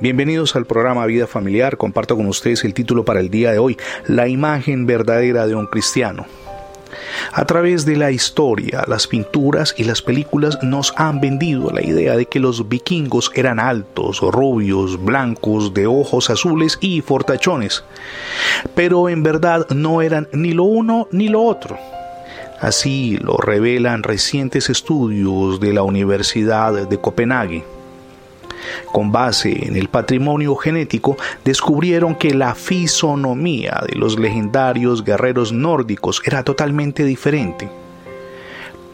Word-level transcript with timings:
Bienvenidos 0.00 0.54
al 0.54 0.66
programa 0.66 1.04
Vida 1.06 1.26
Familiar. 1.26 1.76
Comparto 1.76 2.14
con 2.14 2.26
ustedes 2.26 2.62
el 2.62 2.74
título 2.74 3.04
para 3.04 3.18
el 3.18 3.28
día 3.28 3.50
de 3.50 3.58
hoy, 3.58 3.76
La 4.06 4.28
imagen 4.28 4.86
verdadera 4.86 5.48
de 5.48 5.56
un 5.56 5.66
cristiano. 5.66 6.26
A 7.32 7.44
través 7.44 7.84
de 7.84 7.96
la 7.96 8.12
historia, 8.12 8.84
las 8.86 9.08
pinturas 9.08 9.74
y 9.76 9.82
las 9.82 10.00
películas 10.00 10.60
nos 10.62 10.94
han 10.96 11.20
vendido 11.20 11.72
la 11.72 11.82
idea 11.82 12.16
de 12.16 12.26
que 12.26 12.38
los 12.38 12.68
vikingos 12.68 13.32
eran 13.34 13.58
altos, 13.58 14.20
rubios, 14.20 15.04
blancos, 15.04 15.74
de 15.74 15.88
ojos 15.88 16.30
azules 16.30 16.78
y 16.80 17.00
fortachones. 17.00 17.82
Pero 18.76 19.08
en 19.08 19.24
verdad 19.24 19.66
no 19.70 20.02
eran 20.02 20.28
ni 20.32 20.52
lo 20.52 20.62
uno 20.62 21.08
ni 21.10 21.26
lo 21.26 21.42
otro. 21.42 21.76
Así 22.60 23.16
lo 23.16 23.38
revelan 23.38 24.04
recientes 24.04 24.70
estudios 24.70 25.58
de 25.58 25.72
la 25.72 25.82
Universidad 25.82 26.86
de 26.86 27.00
Copenhague 27.00 27.73
con 28.92 29.12
base 29.12 29.66
en 29.66 29.76
el 29.76 29.88
patrimonio 29.88 30.54
genético, 30.56 31.16
descubrieron 31.44 32.14
que 32.14 32.34
la 32.34 32.54
fisonomía 32.54 33.82
de 33.88 33.96
los 33.96 34.18
legendarios 34.18 35.04
guerreros 35.04 35.52
nórdicos 35.52 36.22
era 36.24 36.42
totalmente 36.42 37.04
diferente. 37.04 37.68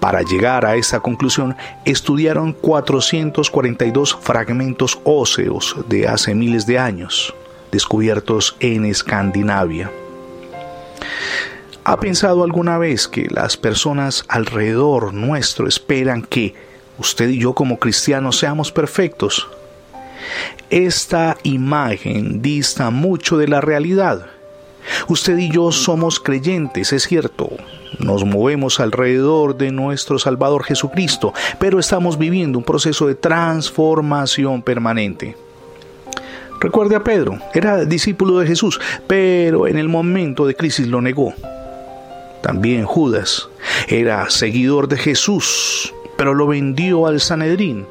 Para 0.01 0.23
llegar 0.23 0.65
a 0.65 0.77
esa 0.77 1.01
conclusión, 1.01 1.55
estudiaron 1.85 2.55
442 2.55 4.17
fragmentos 4.21 4.99
óseos 5.05 5.77
de 5.89 6.09
hace 6.09 6.35
miles 6.35 6.65
de 6.65 6.79
años, 6.79 7.35
descubiertos 7.71 8.57
en 8.61 8.87
Escandinavia. 8.87 9.91
¿Ha 11.85 12.01
pensado 12.01 12.45
alguna 12.45 12.79
vez 12.79 13.09
que 13.09 13.27
las 13.31 13.59
personas 13.59 14.25
alrededor 14.29 15.13
nuestro 15.13 15.67
esperan 15.67 16.23
que 16.23 16.55
usted 16.99 17.29
y 17.29 17.39
yo 17.39 17.55
como 17.55 17.79
cristianos 17.79 18.39
seamos 18.39 18.73
perfectos? 18.73 19.49
Esta 20.71 21.37
imagen 21.43 22.43
dista 22.43 22.91
mucho 22.91 23.39
de 23.39 23.49
la 23.49 23.61
realidad. 23.61 24.27
Usted 25.09 25.39
y 25.39 25.51
yo 25.51 25.73
somos 25.73 26.21
creyentes, 26.21 26.93
es 26.93 27.05
cierto. 27.05 27.51
Nos 27.99 28.25
movemos 28.25 28.81
alrededor 28.81 29.57
de 29.57 29.73
nuestro 29.73 30.19
Salvador 30.19 30.65
Jesucristo, 30.65 31.35
pero 31.59 31.79
estamos 31.79 32.19
viviendo 32.19 32.59
un 32.59 32.65
proceso 32.65 33.07
de 33.07 33.15
transformación 33.15 34.63
permanente. 34.63 35.37
Recuerde 36.61 36.97
a 36.97 37.05
Pedro, 37.05 37.39
era 37.55 37.85
discípulo 37.85 38.39
de 38.39 38.47
Jesús, 38.47 38.81
pero 39.07 39.67
en 39.67 39.79
el 39.79 39.89
momento 39.89 40.47
de 40.47 40.55
crisis 40.55 40.87
lo 40.87 41.01
negó. 41.01 41.33
También 42.43 42.85
Judas 42.85 43.49
era 43.89 44.29
seguidor 44.31 44.89
de 44.89 44.99
Jesús, 44.99 45.95
pero 46.17 46.35
lo 46.35 46.47
vendió 46.47 47.07
al 47.07 47.21
Sanedrín. 47.21 47.87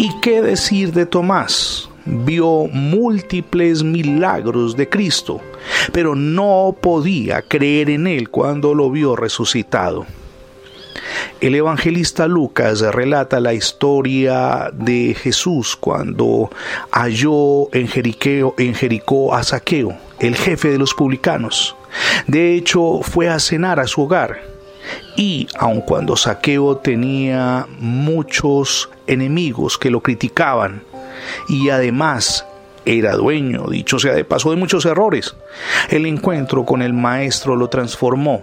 ¿Y 0.00 0.18
qué 0.22 0.40
decir 0.40 0.94
de 0.94 1.04
Tomás? 1.04 1.90
Vio 2.06 2.68
múltiples 2.72 3.82
milagros 3.82 4.74
de 4.74 4.88
Cristo, 4.88 5.42
pero 5.92 6.14
no 6.14 6.74
podía 6.80 7.42
creer 7.42 7.90
en 7.90 8.06
él 8.06 8.30
cuando 8.30 8.72
lo 8.72 8.90
vio 8.90 9.14
resucitado. 9.14 10.06
El 11.42 11.54
evangelista 11.54 12.26
Lucas 12.28 12.80
relata 12.80 13.40
la 13.40 13.52
historia 13.52 14.70
de 14.72 15.14
Jesús 15.14 15.76
cuando 15.76 16.48
halló 16.92 17.68
en, 17.74 17.86
en 18.56 18.74
Jericó 18.74 19.34
a 19.34 19.42
Saqueo, 19.42 19.98
el 20.18 20.34
jefe 20.34 20.70
de 20.70 20.78
los 20.78 20.94
publicanos. 20.94 21.76
De 22.26 22.54
hecho, 22.54 23.00
fue 23.02 23.28
a 23.28 23.38
cenar 23.38 23.78
a 23.78 23.86
su 23.86 24.00
hogar 24.00 24.59
y 25.16 25.46
aun 25.58 25.80
cuando 25.80 26.16
Saqueo 26.16 26.76
tenía 26.78 27.66
muchos 27.78 28.90
enemigos 29.06 29.78
que 29.78 29.90
lo 29.90 30.00
criticaban 30.00 30.82
y 31.48 31.68
además 31.70 32.46
era 32.84 33.14
dueño, 33.14 33.66
dicho 33.68 33.98
sea 33.98 34.14
de 34.14 34.24
paso, 34.24 34.50
de 34.50 34.56
muchos 34.56 34.86
errores, 34.86 35.36
el 35.90 36.06
encuentro 36.06 36.64
con 36.64 36.82
el 36.82 36.92
maestro 36.92 37.56
lo 37.56 37.68
transformó 37.68 38.42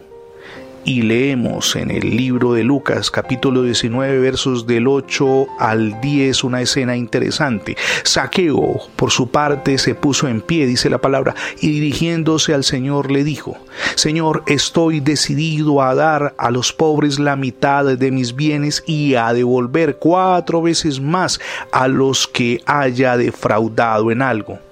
y 0.88 1.02
leemos 1.02 1.76
en 1.76 1.92
el 1.92 2.16
libro 2.16 2.54
de 2.54 2.64
Lucas 2.64 3.12
capítulo 3.12 3.62
19 3.62 4.20
versos 4.20 4.66
del 4.66 4.88
8 4.88 5.46
al 5.60 6.00
10 6.00 6.46
una 6.46 6.62
escena 6.62 6.96
interesante. 6.96 7.76
Saqueo 8.04 8.80
por 8.96 9.12
su 9.12 9.28
parte 9.30 9.80
se 9.80 9.96
puso 9.96 10.30
en 10.30 10.40
pie, 10.40 10.66
dice 10.66 10.90
la 10.90 11.00
palabra, 11.00 11.36
y 11.60 11.72
dirigiéndose 11.72 12.54
al 12.54 12.64
Señor 12.64 13.12
le 13.12 13.26
dijo, 13.26 13.58
Señor, 13.96 14.44
estoy 14.48 15.02
decidido 15.02 15.82
a 15.82 15.94
dar 15.94 16.34
a 16.38 16.52
los 16.52 16.72
pobres 16.72 17.20
la 17.20 17.36
mitad 17.36 17.84
de 17.84 18.12
mis 18.12 18.34
bienes 18.34 18.82
y 18.88 19.16
a 19.16 19.34
devolver 19.34 19.98
cuatro 19.98 20.62
veces 20.62 21.02
más 21.02 21.42
a 21.74 21.90
los 21.90 22.28
que 22.30 22.62
haya 22.66 23.18
defraudado 23.18 24.10
en 24.10 24.22
algo. 24.22 24.67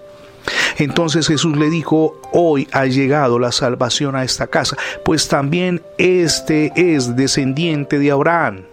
Entonces 0.77 1.27
Jesús 1.27 1.57
le 1.57 1.69
dijo, 1.69 2.19
hoy 2.31 2.67
ha 2.71 2.85
llegado 2.85 3.39
la 3.39 3.51
salvación 3.51 4.15
a 4.15 4.23
esta 4.23 4.47
casa, 4.47 4.77
pues 5.03 5.27
también 5.27 5.81
este 5.97 6.71
es 6.75 7.15
descendiente 7.15 7.99
de 7.99 8.11
Abraham. 8.11 8.63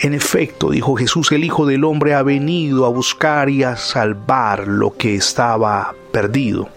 En 0.00 0.14
efecto, 0.14 0.70
dijo 0.70 0.96
Jesús, 0.96 1.30
el 1.32 1.44
Hijo 1.44 1.66
del 1.66 1.84
Hombre 1.84 2.14
ha 2.14 2.22
venido 2.22 2.86
a 2.86 2.88
buscar 2.88 3.50
y 3.50 3.64
a 3.64 3.76
salvar 3.76 4.66
lo 4.66 4.96
que 4.96 5.14
estaba 5.14 5.94
perdido. 6.10 6.68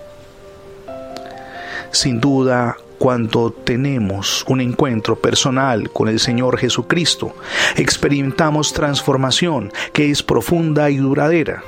Sin 1.92 2.19
duda, 2.19 2.78
cuando 2.98 3.52
tenemos 3.52 4.46
un 4.48 4.62
encuentro 4.62 5.16
personal 5.16 5.90
con 5.90 6.08
el 6.08 6.19
Señor 6.19 6.58
Jesucristo, 6.58 7.36
experimentamos 7.75 8.74
transformación 8.74 9.74
que 9.92 10.12
es 10.12 10.22
profunda 10.22 10.90
y 10.90 10.98
duradera. 10.98 11.63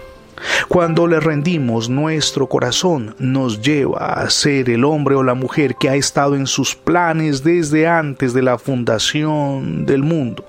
Cuando 0.67 1.07
le 1.07 1.19
rendimos 1.19 1.89
nuestro 1.89 2.47
corazón, 2.47 3.15
nos 3.19 3.61
lleva 3.61 4.13
a 4.13 4.29
ser 4.29 4.69
el 4.69 4.83
hombre 4.85 5.15
o 5.15 5.23
la 5.23 5.35
mujer 5.35 5.75
que 5.75 5.89
ha 5.89 5.95
estado 5.95 6.35
en 6.35 6.47
sus 6.47 6.75
planes 6.75 7.43
desde 7.43 7.87
antes 7.87 8.33
de 8.33 8.41
la 8.41 8.57
fundación 8.57 9.85
del 9.85 10.03
mundo. 10.03 10.45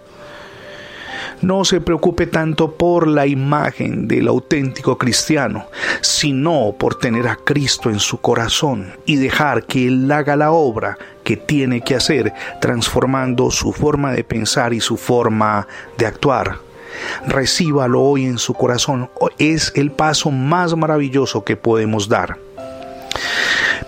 No 1.42 1.64
se 1.64 1.80
preocupe 1.80 2.26
tanto 2.26 2.72
por 2.72 3.06
la 3.06 3.26
imagen 3.26 4.08
del 4.08 4.28
auténtico 4.28 4.96
cristiano, 4.96 5.66
sino 6.00 6.74
por 6.78 6.94
tener 6.94 7.28
a 7.28 7.36
Cristo 7.36 7.90
en 7.90 8.00
su 8.00 8.18
corazón 8.18 8.94
y 9.04 9.16
dejar 9.16 9.64
que 9.66 9.88
Él 9.88 10.10
haga 10.10 10.36
la 10.36 10.52
obra 10.52 10.96
que 11.22 11.36
tiene 11.36 11.82
que 11.82 11.96
hacer, 11.96 12.32
transformando 12.60 13.50
su 13.50 13.72
forma 13.72 14.12
de 14.12 14.24
pensar 14.24 14.72
y 14.72 14.80
su 14.80 14.96
forma 14.96 15.66
de 15.98 16.06
actuar 16.06 16.63
recíbalo 17.26 18.02
hoy 18.02 18.24
en 18.24 18.38
su 18.38 18.54
corazón. 18.54 19.10
Es 19.38 19.72
el 19.74 19.90
paso 19.90 20.30
más 20.30 20.74
maravilloso 20.76 21.44
que 21.44 21.56
podemos 21.56 22.08
dar. 22.08 22.38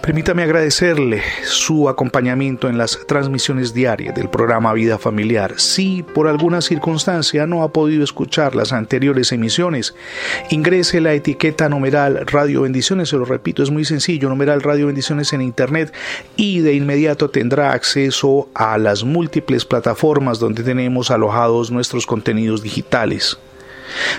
Permítame 0.07 0.45
agradecerle 0.45 1.21
su 1.43 1.89
acompañamiento 1.89 2.69
en 2.69 2.79
las 2.79 2.97
transmisiones 3.09 3.75
diarias 3.75 4.15
del 4.15 4.31
programa 4.31 4.73
Vida 4.73 4.99
Familiar. 4.99 5.55
Si 5.59 6.05
por 6.05 6.29
alguna 6.29 6.61
circunstancia 6.61 7.45
no 7.49 7.65
ha 7.65 7.73
podido 7.73 8.05
escuchar 8.05 8.55
las 8.55 8.73
anteriores 8.73 9.33
emisiones, 9.33 9.97
ingrese 10.49 11.01
la 11.01 11.13
etiqueta 11.13 11.69
numeral 11.69 12.25
Radio 12.25 12.63
Bendiciones, 12.63 13.09
se 13.09 13.17
lo 13.17 13.25
repito, 13.25 13.65
es 13.65 13.73
muy 13.73 13.85
sencillo, 13.85 14.29
numeral 14.29 14.63
Radio 14.63 14.87
Bendiciones 14.87 15.33
en 15.33 15.43
Internet 15.43 15.93
y 16.37 16.61
de 16.61 16.75
inmediato 16.75 17.29
tendrá 17.29 17.73
acceso 17.73 18.49
a 18.55 18.79
las 18.79 19.03
múltiples 19.03 19.65
plataformas 19.65 20.39
donde 20.39 20.63
tenemos 20.63 21.11
alojados 21.11 21.73
nuestros 21.73 22.07
contenidos 22.07 22.63
digitales. 22.63 23.41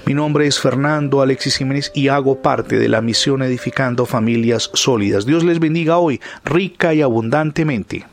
Mi 0.06 0.14
nombre 0.14 0.48
es 0.48 0.60
Fernando 0.60 1.22
Alexis 1.22 1.58
Jiménez 1.58 1.92
y 1.94 2.08
hago 2.08 2.42
parte 2.42 2.78
de 2.78 2.90
la 2.90 3.02
misión 3.02 3.42
Edificando 3.42 4.06
Familias 4.06 4.70
Sólidas. 4.74 5.26
Dios 5.26 5.44
les 5.44 5.60
bendiga 5.60 5.98
hoy 5.98 6.22
rica 6.44 6.94
y 6.94 7.02
abundantemente. 7.02 8.06